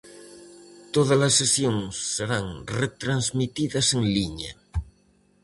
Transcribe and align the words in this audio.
Todas 0.95 1.19
as 1.27 1.33
sesións 1.41 1.93
serán 2.15 2.45
retransmitidas 2.81 3.87
en 3.97 4.03
liña. 4.15 4.51